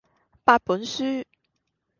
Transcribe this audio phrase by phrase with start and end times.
[0.43, 1.23] 八本書